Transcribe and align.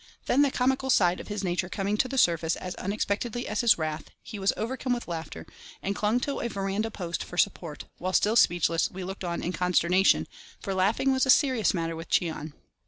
Then, 0.25 0.41
the 0.41 0.49
comical 0.49 0.89
side 0.89 1.19
of 1.19 1.27
his 1.27 1.43
nature 1.43 1.69
coming 1.69 1.95
to 1.97 2.07
the 2.07 2.17
surface 2.17 2.55
as 2.55 2.73
unexpectedly 2.73 3.47
as 3.47 3.61
his 3.61 3.77
wrath, 3.77 4.05
he 4.23 4.39
was 4.39 4.51
overcome 4.57 4.93
with 4.93 5.07
laughter, 5.07 5.45
and 5.83 5.95
clung 5.95 6.19
to 6.21 6.39
a 6.39 6.49
verandah 6.49 6.89
post 6.89 7.23
for 7.23 7.37
support, 7.37 7.85
while 7.99 8.11
still 8.11 8.35
speechless, 8.35 8.89
we 8.89 9.03
looked 9.03 9.23
on 9.23 9.43
in 9.43 9.53
consternation, 9.53 10.25
for 10.59 10.73
laughing 10.73 11.11
was 11.11 11.27
a 11.27 11.29
serious 11.29 11.75
matter 11.75 11.95
with 11.95 12.09
Cheon. 12.09 12.53